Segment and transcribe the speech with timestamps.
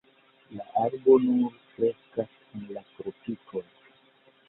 [0.59, 3.67] La arbo nur kreskas en la tropikoj.